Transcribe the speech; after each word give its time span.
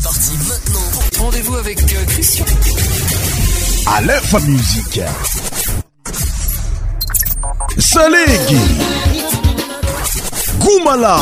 C'est 0.00 0.04
parti 0.04 0.30
maintenant. 0.48 1.24
Rendez-vous 1.24 1.56
avec 1.56 1.82
euh, 1.82 2.04
Christian. 2.06 2.44
À 3.86 4.00
l'info 4.02 4.38
musique. 4.40 5.00
Salégui. 7.78 8.60
Goumala. 10.60 11.18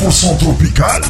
pour 0.00 0.12
son 0.12 0.36
tropical. 0.36 1.02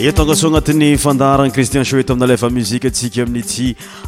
eo 0.00 0.12
tongasoa 0.16 0.48
agnatin'ny 0.48 0.96
fandarana 0.96 1.52
cristian 1.52 1.84
shoeto 1.84 2.12
amina 2.14 2.26
lefa 2.30 2.48
muzika 2.48 2.88
atsika 2.88 3.22
amin'n' 3.22 3.44
ty 3.44 3.66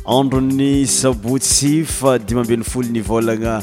androny 0.09 0.87
sabotsy 0.89 1.83
fa 1.85 2.15
dimambeny 2.19 2.65
folo 2.65 2.89
ny 2.89 3.03
volagna 3.05 3.59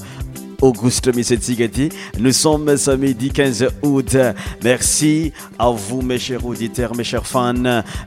Auguste 0.61 1.13
Missetigati. 1.15 1.89
Nous 2.19 2.33
sommes 2.37 2.75
samedi 2.75 3.29
15 3.31 3.67
août. 3.83 4.17
Merci 4.63 5.31
à 5.57 5.69
vous, 5.69 6.01
mes 6.01 6.19
chers 6.19 6.45
auditeurs, 6.45 6.95
mes 6.95 7.03
chers 7.05 7.25
fans 7.25 7.53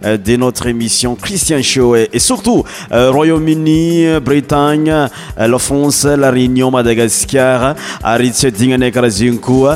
euh, 0.02 0.16
de 0.18 0.36
notre 0.36 0.66
émission 0.66 1.14
Christian 1.14 1.62
Show 1.62 1.96
et 1.96 2.10
surtout 2.18 2.62
euh, 2.92 3.10
Royaume-Uni, 3.10 4.20
Bretagne, 4.24 4.90
euh, 4.90 5.08
la 5.38 5.58
France, 5.58 6.04
la 6.04 6.30
Réunion, 6.30 6.70
Madagascar, 6.70 7.74
Aritsetingane 8.02 8.90
Karazinku, 8.90 9.66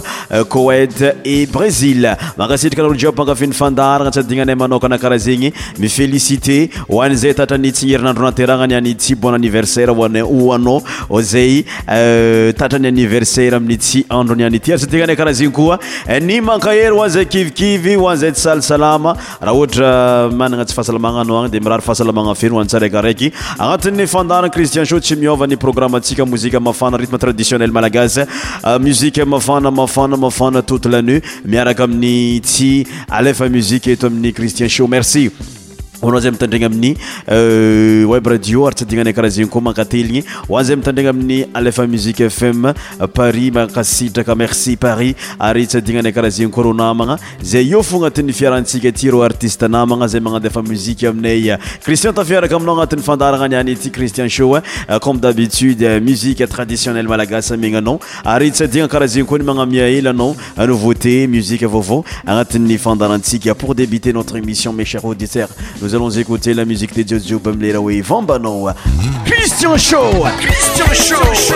Koweït 0.48 1.04
et 1.24 1.46
Brésil. 1.46 2.16
Merci 2.38 2.68
de 2.70 2.82
vous 3.06 3.12
pangafin 3.12 3.52
fandar 3.52 4.02
gnatsadigna 4.02 4.54
manokana 4.54 4.98
karaha 4.98 5.18
zegny 5.18 5.52
mifelicité 5.78 6.70
ho 6.88 7.00
any 7.00 7.16
zay 7.16 7.34
tatrany 7.34 7.70
tsy 7.72 7.92
herinandro 7.94 8.24
nateragna 8.24 8.80
ny 8.80 8.92
any 8.96 9.14
bon 9.14 9.34
anniversaire 9.34 9.90
ho 9.90 10.04
anao 10.52 10.82
zay 11.22 11.64
tany 12.68 12.88
anniversaire 12.88 13.54
aminy 13.54 13.76
tsy 13.78 14.04
andro 14.12 14.34
ni 14.38 14.44
anityar 14.48 14.78
sy 14.80 14.88
tegna 14.90 15.06
ana 15.06 15.16
karaha 15.16 15.36
zegny 15.40 15.52
koa 15.54 15.78
eh, 16.06 16.20
ny 16.22 16.40
mankahery 16.42 16.94
hoanzay 16.96 17.26
kivikivy 17.30 17.94
hoanzay 18.00 18.32
tsysalsalama 18.32 19.12
raha 19.40 19.54
ohatra 19.58 19.88
manana 20.40 20.64
tsy 20.64 20.74
fahasalamagna 20.78 21.22
anao 21.24 21.38
agny 21.42 21.52
dia 21.56 21.60
mirary 21.66 21.84
fahasalamagna 21.88 22.34
fenyhantsaraikaraiky 22.42 23.28
agnatin'ny 23.68 24.06
fandarana 24.14 24.50
cristian 24.56 24.86
sho 24.90 25.00
tsy 25.00 25.14
miôvany 25.22 25.56
programme 25.66 25.94
atsika 26.00 26.26
mozike 26.32 26.58
mafana 26.68 27.00
rithme 27.02 27.18
traditionnel 27.24 27.72
malagasy 27.78 28.20
eh, 28.22 28.78
muzike 28.86 29.22
mafana 29.34 29.70
mafana 29.80 30.16
mafana 30.26 30.62
toute 30.70 30.86
lanu 30.94 31.16
miaraka 31.54 31.82
amin'ny 31.88 32.40
tsy 32.50 32.72
alefa 33.18 33.48
muzike 33.56 33.90
eto 33.96 34.06
amin'ny 34.10 34.32
cristiensho 34.38 34.86
merci 34.96 35.24
a 36.02 36.20
zay 36.20 36.30
itandrinaaminyweb 36.30 38.10
euh, 38.10 38.20
radio 38.30 38.66
atsainaa 38.66 39.12
karahzgnykoa 39.12 39.74
aaenyaaanna 39.78 41.10
amiy 41.10 41.46
a 41.82 41.86
musiqe 41.92 42.28
fm 42.30 42.62
paris 43.14 43.52
makasitrak 43.54 44.28
merci 44.42 44.76
paris 44.76 45.16
aytsinaa 45.40 46.12
kaahzenykiieieéission 46.12 47.46
mehr 64.72 64.86
Nous 65.86 65.94
allons 65.94 66.10
écouter 66.10 66.52
la 66.52 66.64
musique 66.64 66.92
de 67.06 67.16
Jojo 67.20 67.38
Bumleraoui 67.38 68.00
Vambano. 68.00 68.66
Christian 69.24 69.76
Show 69.78 70.00
Christian 70.40 71.16
Show 71.32 71.54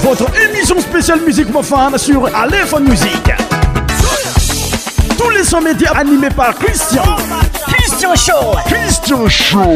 Votre 0.00 0.26
émission 0.48 0.78
spéciale 0.78 1.18
musique 1.26 1.50
profane 1.50 1.98
sur 1.98 2.24
Aleph 2.36 2.72
Music. 2.78 3.32
Tous 5.18 5.30
les 5.30 5.42
sommets 5.42 5.72
médias 5.72 5.90
animés 5.96 6.28
par 6.30 6.54
Christian. 6.54 7.02
Christian 7.66 8.14
Show 8.14 8.58
Christian 8.66 9.28
Show 9.28 9.74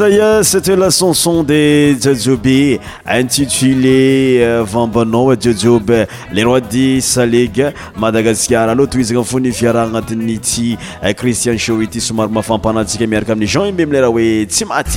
zaya 0.00 0.24
euh, 0.38 0.42
cete 0.42 0.70
la 0.72 0.88
chanson 0.88 1.42
de 1.42 1.92
jojiobe 2.02 2.80
intudfule 3.06 3.92
euh, 4.40 4.64
vambanao 4.64 5.34
jiojioby 5.36 6.06
le 6.32 6.44
roi 6.46 6.60
de 6.62 7.00
salege 7.00 7.66
madagaskar 7.98 8.70
aloha 8.70 8.88
tohizagna 8.88 9.20
afo 9.20 9.40
ni 9.40 9.52
fiaraha 9.52 9.84
agnatin'ny 9.84 10.38
ty 10.38 10.78
euh, 11.04 11.12
cristian 11.12 11.58
shoi 11.58 11.86
ty 11.86 12.00
somary 12.00 12.32
mahafampanatsika 12.32 13.06
miaraka 13.06 13.32
amin'i 13.36 13.52
jean 13.52 13.68
umbemleraha 13.74 14.12
hoe 14.14 14.46
tsy 14.48 14.64
maty 14.64 14.96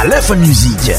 alefa 0.00 0.34
musiqe 0.36 0.96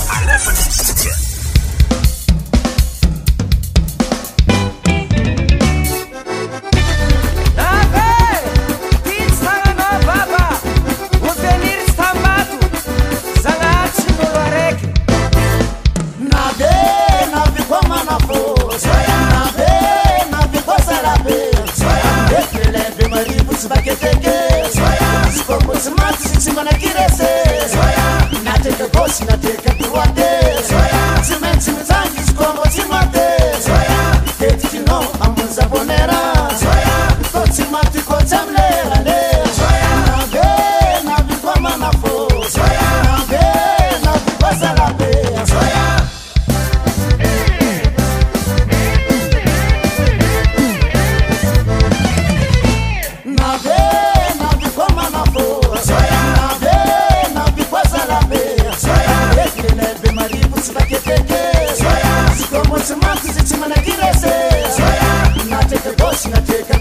Assina 66.22 66.36
a 66.74 66.79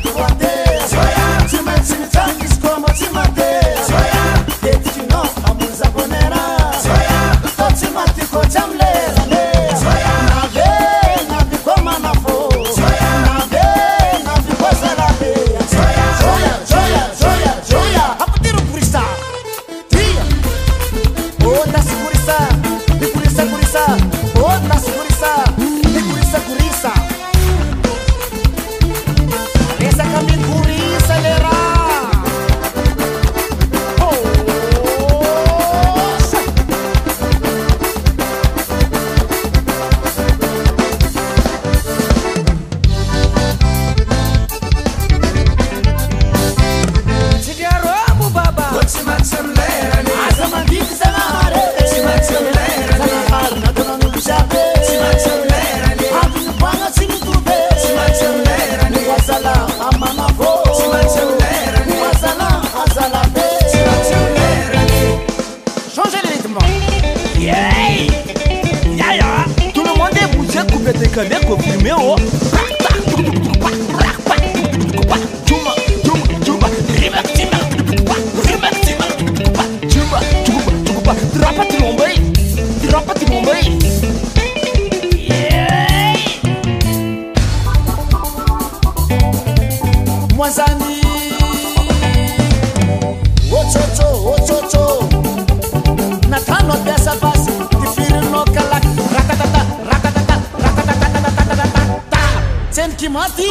mati 103.10 103.50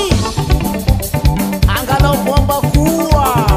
angadao 1.77 2.15
bomba 2.27 2.61
cula 2.73 3.56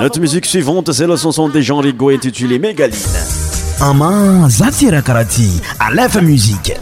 Notre 0.00 0.18
musique 0.20 0.46
suivante, 0.46 0.92
c'est 0.92 1.06
la 1.06 1.16
chanson 1.16 1.48
de 1.48 1.60
Jean 1.60 1.78
Rigaud 1.78 2.10
intitulée 2.10 2.58
Mégaline. 2.58 2.96
Aman 3.80 4.48
Zatira 4.48 5.00
Karati, 5.02 5.60
à 5.78 5.92
l'EF 5.92 6.20
Musique. 6.22 6.72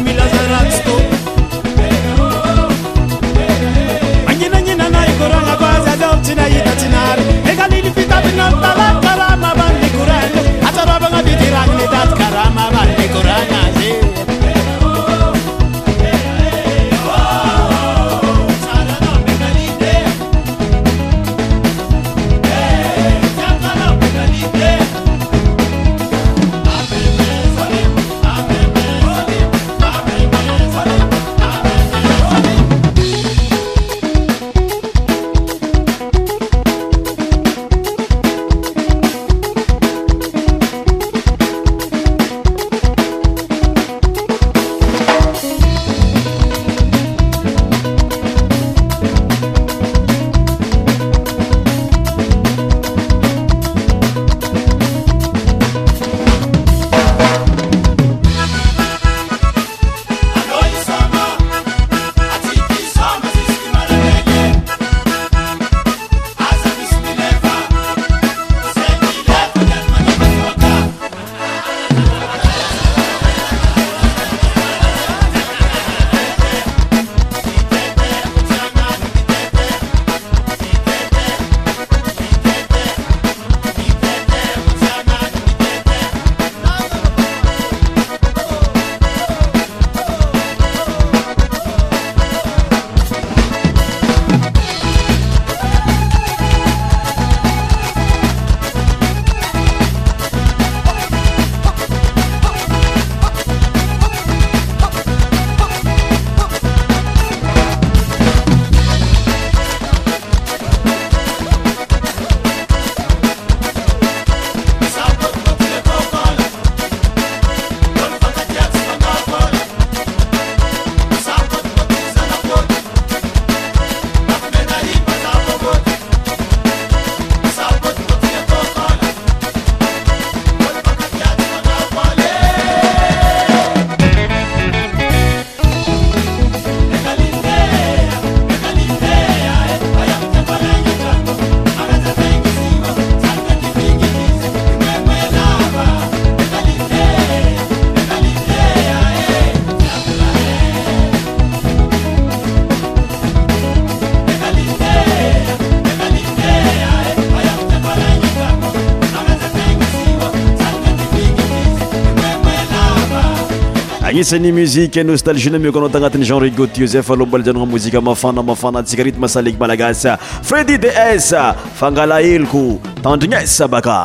sani 164.23 164.51
muzike 164.51 165.03
nostalgi 165.03 165.49
na 165.49 165.57
amiko 165.57 165.79
anao 165.79 165.89
tagnatin'ny 165.93 166.25
jen 166.27 166.41
ri 166.43 166.51
gotiozay 166.55 167.01
fa 167.03 167.15
lohmbala 167.17 167.45
zanaa 167.45 167.65
mozika 167.65 168.01
mafana 168.01 168.43
mafana 168.43 168.83
atsika 168.83 169.03
ritme 169.07 169.27
saleg 169.29 169.57
malagasy 169.59 170.13
fredy 170.47 170.77
de 170.77 170.93
s 171.15 171.33
fangala 171.79 172.21
eloko 172.21 172.79
tandrigny 173.05 173.39
ey 173.41 173.47
sabaka 173.47 173.97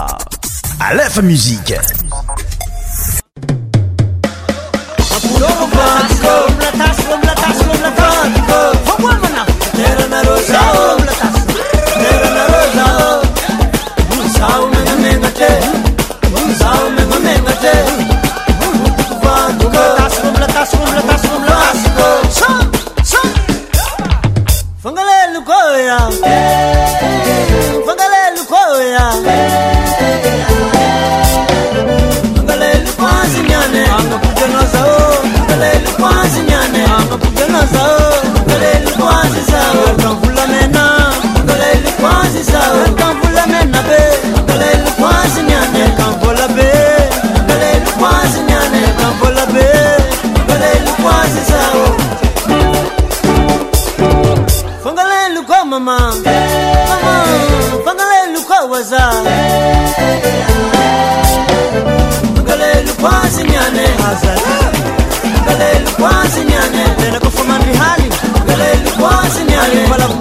alefa 0.89 1.23
muzike 1.23 1.81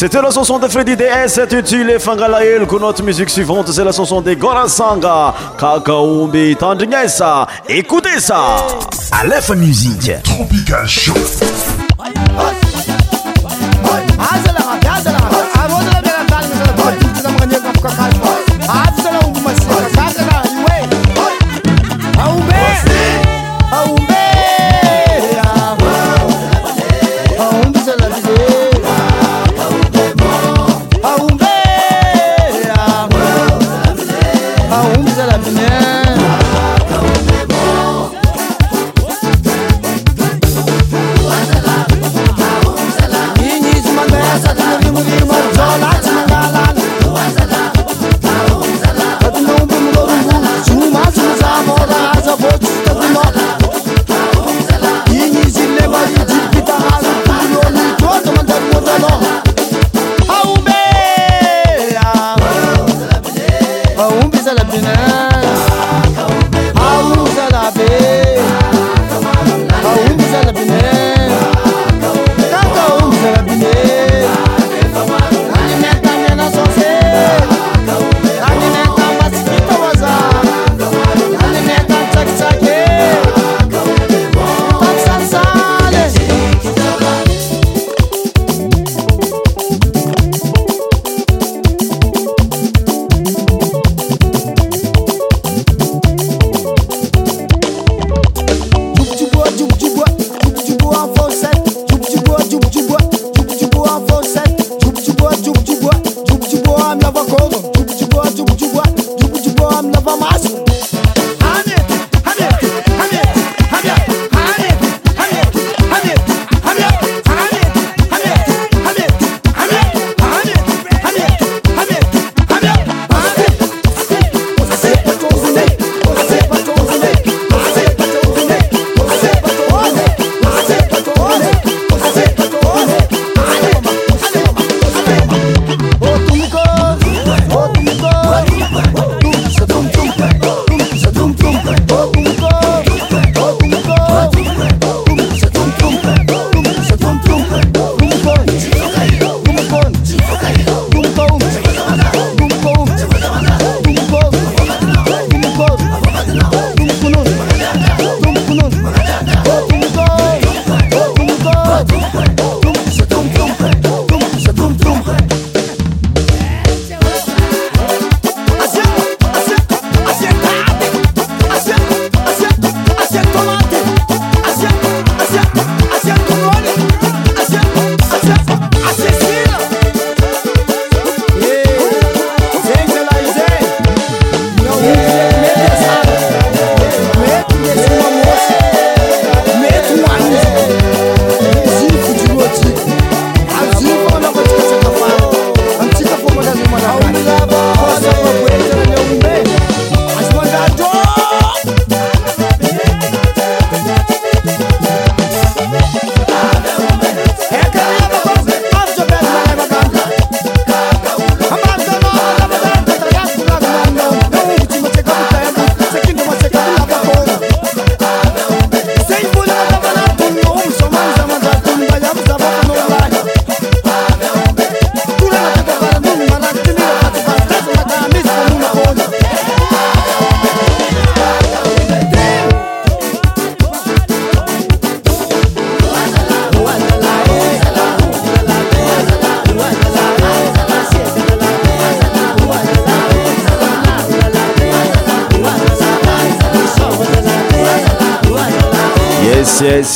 C'était 0.04 0.20
la 0.20 0.32
chanson 0.32 0.58
de 0.58 0.66
Freddy 0.66 0.96
DS 0.96 1.38
les 1.86 2.00
Fangalael. 2.00 2.66
Que 2.66 2.74
notre 2.74 3.04
musique 3.04 3.30
suivante, 3.30 3.68
c'est 3.70 3.84
la 3.84 3.92
chanson 3.92 4.20
de 4.20 4.34
Gorasanga, 4.34 5.32
Kakaumbi 5.56 6.56
Tandringessa. 6.56 7.46
Écoutez 7.68 8.18
ça! 8.18 8.40
Aleph 9.12 9.50
Musique 9.50 10.10
Tropical 10.24 10.88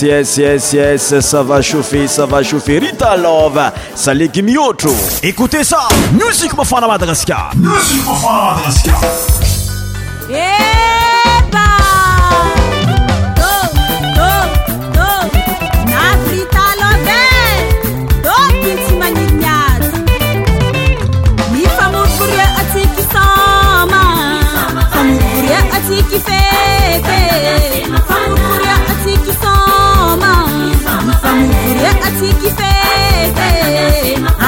sss 0.03 1.21
ça 1.21 1.43
va 1.43 1.63
chaufer 1.63 2.07
sa 2.07 2.27
va 2.27 2.43
chaufer 2.43 2.79
rita 2.81 3.17
lova 3.17 3.73
sa 3.95 4.13
legimiotro 4.13 4.93
écoutez 5.23 5.65
ça 5.65 5.89
music 6.13 6.55
mafana 6.57 6.87
madagascarc 6.87 7.55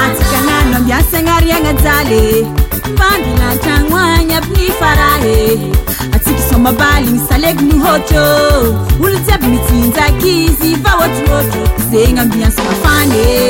atsikanano 0.01 0.77
ambiasagna 0.77 1.35
ariagna 1.37 1.73
jale 1.83 2.21
vandilatragnoagna 2.99 4.37
abynny 4.41 4.69
fara 4.79 5.09
e 5.37 5.39
atsika 6.15 6.41
somabaly 6.49 7.11
ny 7.13 7.19
saleby 7.27 7.63
ny 7.69 7.75
hôtro 7.85 8.25
olo 9.03 9.17
jsy 9.25 9.31
aby 9.35 9.47
nitsyinjaky 9.53 10.33
izy 10.45 10.69
fa 10.83 10.91
oatroôtro 11.01 11.61
zegny 11.91 12.19
ambiasamafane 12.21 13.48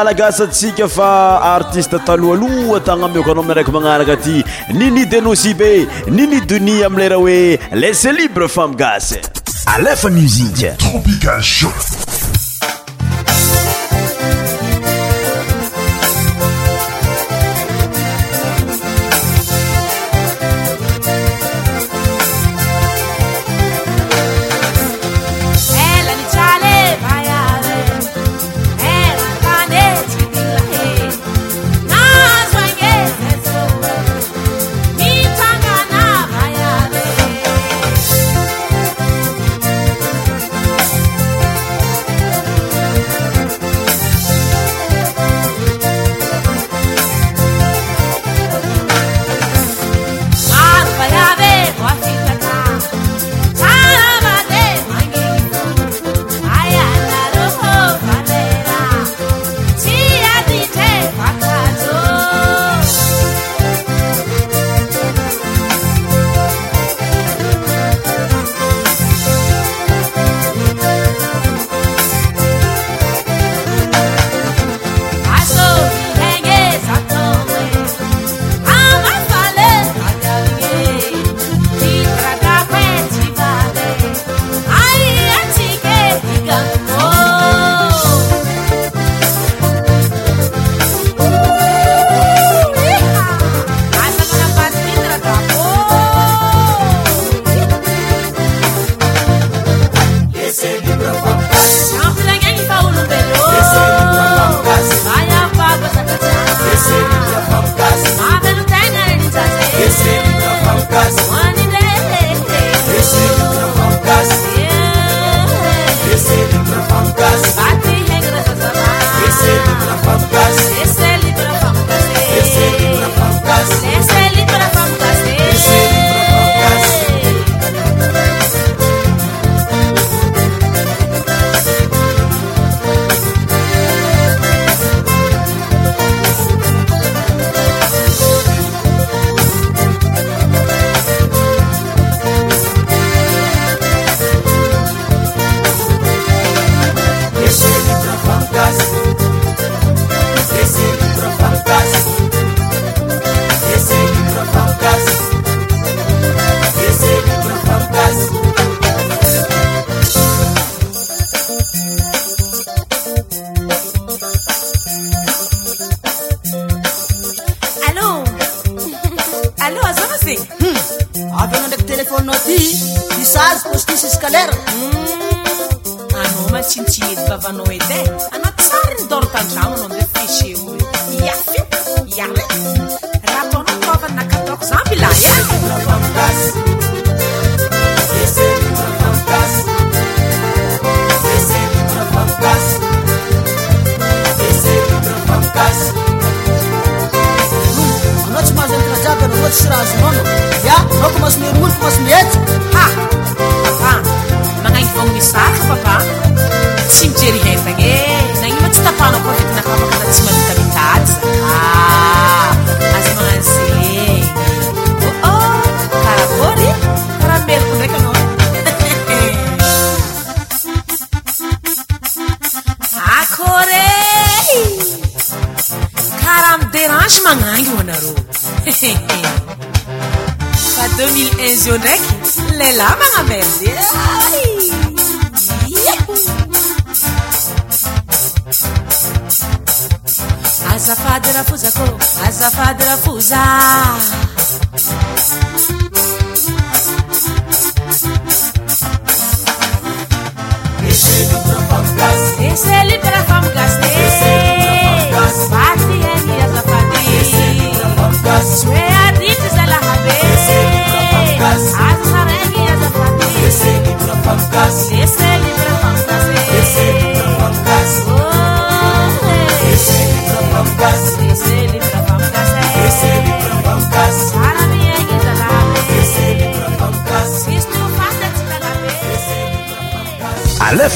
alagasa 0.00 0.46
tsika 0.48 0.86
fa 0.96 1.08
artiste 1.56 1.98
taloaaloa 2.04 2.80
tagna 2.88 3.08
miokanao 3.08 3.42
aminy 3.42 3.54
araiky 3.54 3.70
magnaraka 3.76 4.12
aty 4.18 4.34
nini 4.80 5.04
denosi 5.12 5.54
be 5.60 5.70
nini 6.16 6.40
doni 6.52 6.76
am 6.88 6.96
lera 7.00 7.16
hoe 7.22 7.38
lese 7.84 8.10
libre 8.18 8.48
famegasy 8.58 9.16
alefa 9.76 10.08
muzika 10.20 10.72
tropical 10.84 11.42
sho 11.56 11.70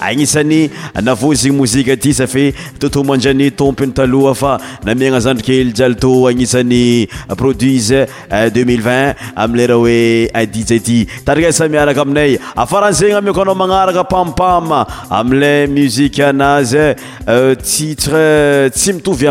agnisany 0.00 0.68
navoziny 1.02 1.56
mozika 1.56 1.92
aty 1.92 2.14
safe 2.14 2.52
totoman-any 2.78 3.50
tompiny 3.52 3.92
taloha 3.92 4.34
fa 4.34 4.58
namina 4.84 5.20
zandrikely 5.20 5.72
jalitô 5.74 6.26
agnisan'ny 6.28 7.08
produis 7.38 7.90
2020 8.30 8.88
euh, 8.90 9.14
amiler 9.36 9.70
oe 9.76 10.28
adija 10.34 10.74
euh, 10.76 10.82
tytandrisamiaaka 10.84 11.90
e 12.02 12.04
ainay 12.04 12.38
afrahanzegny 12.56 13.14
amikoanao 13.18 13.54
manaraka 13.54 14.04
pampam 14.04 14.70
amila 15.10 15.52
muzikanazytitre 15.66 16.96
euh, 17.28 18.68
tsy 18.70 18.92
mitvy 18.92 19.28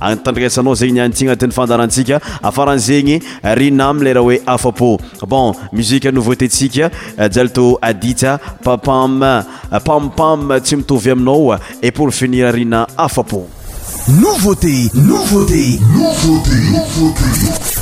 aia 0.00 0.16
drsaao 0.34 0.74
zegny 0.74 1.00
ana 1.00 1.14
tin'yadrasika 1.14 2.20
afranzegny 2.42 3.20
ra 3.42 3.90
alerh 3.90 4.20
oe 4.24 4.40
afapô 4.46 4.96
bon 5.28 5.54
muziknoveautésika 5.72 6.90
jaltô 7.32 7.78
adiapapam 7.82 9.33
pamepam 9.84 10.60
tsy 10.62 10.76
mitovy 10.76 11.10
aminao 11.10 11.54
et 11.82 11.90
pour 11.90 12.12
finir 12.12 12.46
arina 12.46 12.86
afapô 12.96 13.46
nouveau 14.08 14.54
tey 14.54 14.90
nouveau 14.94 15.44
téy 15.44 15.78
novutt 15.96 17.73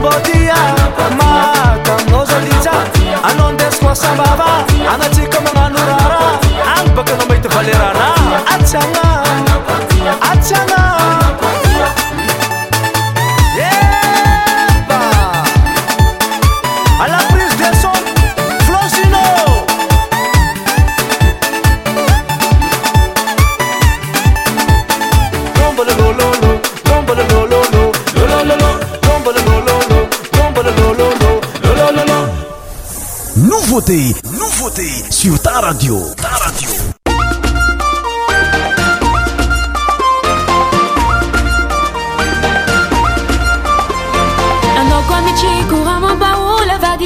botia 0.00 0.56
makam 1.20 2.00
lozolica 2.12 2.72
anondesmosababa 3.28 4.48
aga 4.96 5.08
jiko 5.12 5.38
mengadurara 5.44 6.40
an 6.80 6.86
bakenobaitu 6.96 7.48
baleranaaaa 7.54 9.09
נמiioרמבולודי 33.90 34.78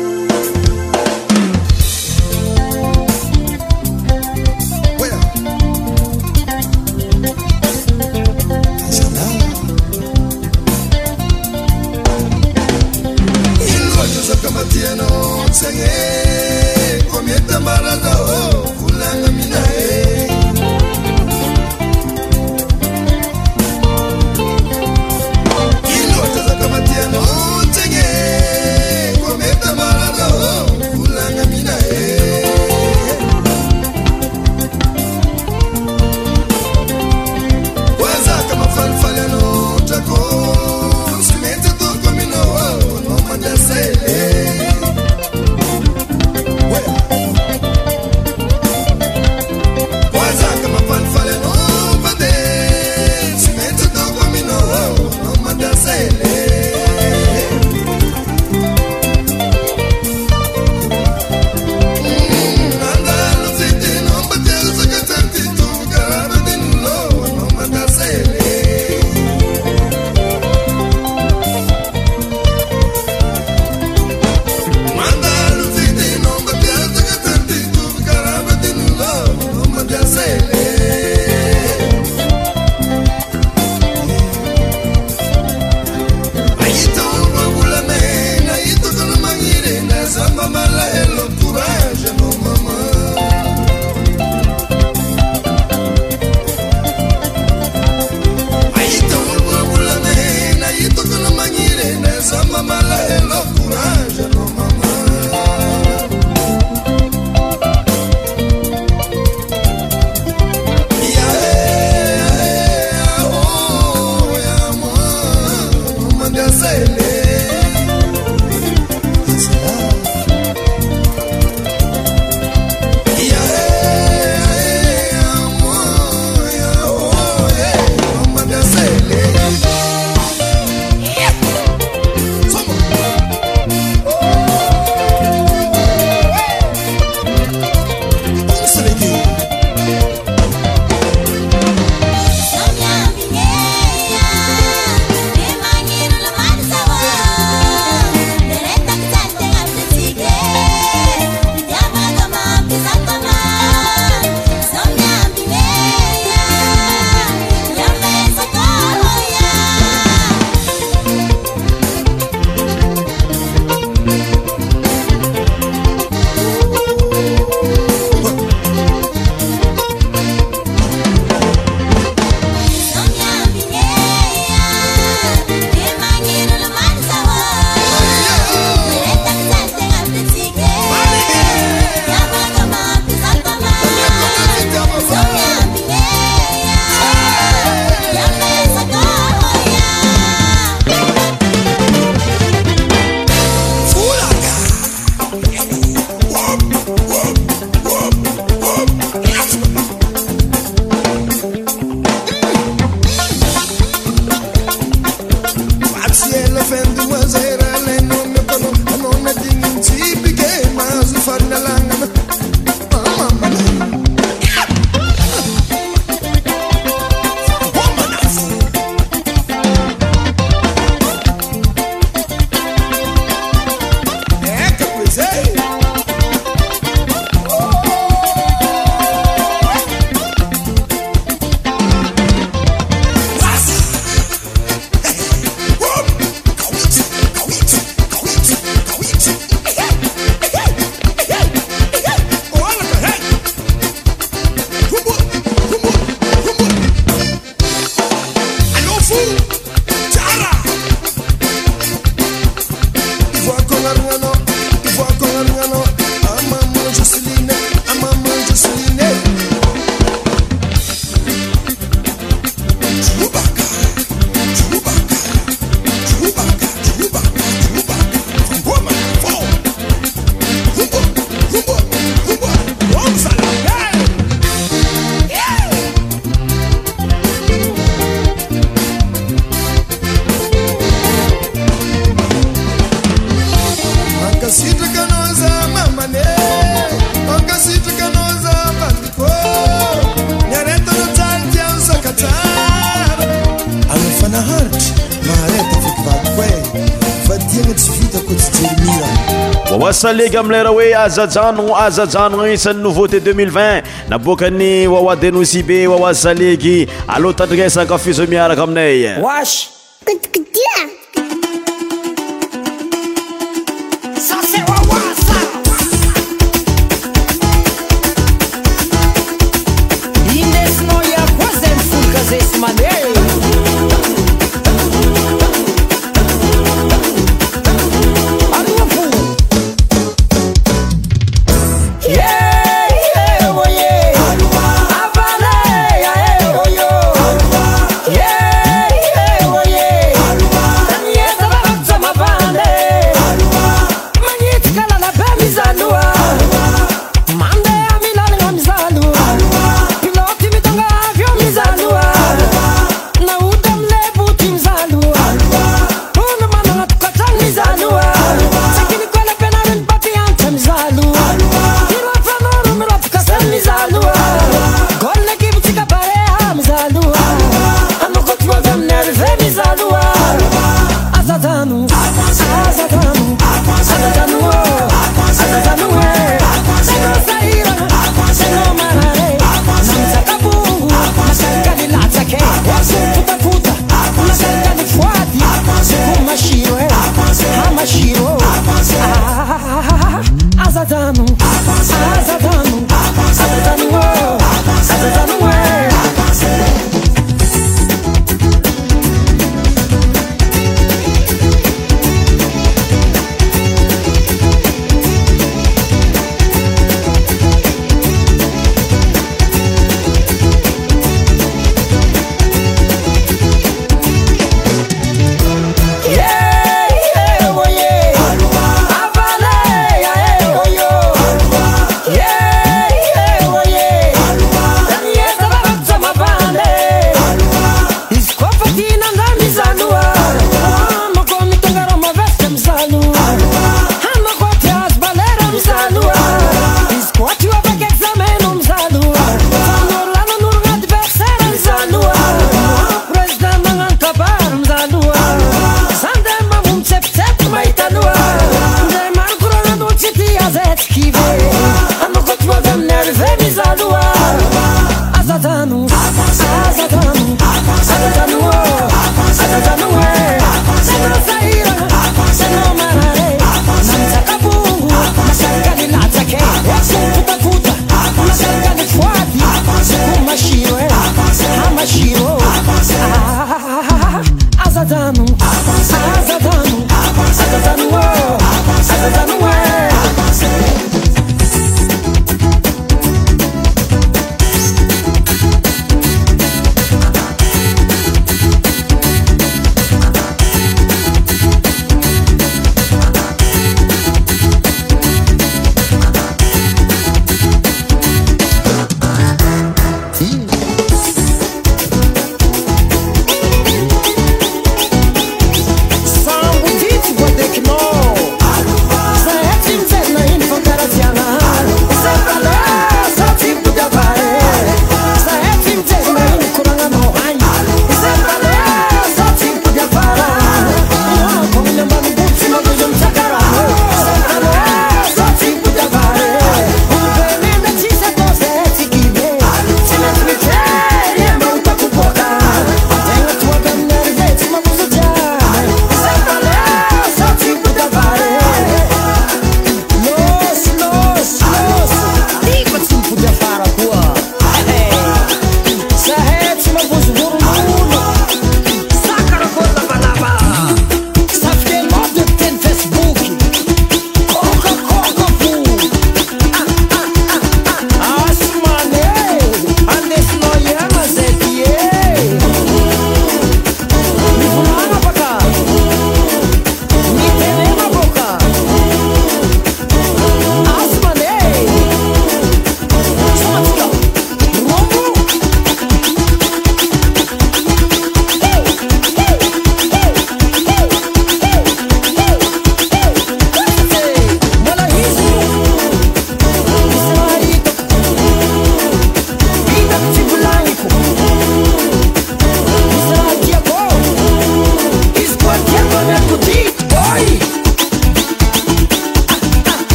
salegy 300.01 300.35
amileraha 300.37 300.73
hoe 300.75 300.89
azajanono 301.05 301.75
azajanono 301.77 302.47
isan'ny 302.53 302.81
nouveauté 302.85 303.17
20200 303.19 303.83
naboakany 304.13 304.65
oawadenoci 304.97 305.61
be 305.69 305.77
oaoaz 305.93 306.17
salegy 306.27 306.75
aloha 307.15 307.37
tandrikasakafizo 307.41 308.25
miaraka 308.33 308.63
aminay 308.65 309.05
asi 309.33 309.61